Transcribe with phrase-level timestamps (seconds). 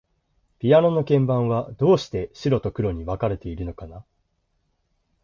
[0.57, 4.03] ピアノの鍵盤は、どうして白と黒に分かれているのかな。